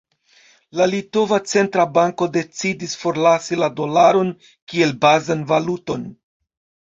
[0.79, 4.31] La litova centra banko decidis forlasi la dolaron
[4.73, 6.09] kiel bazan valuton.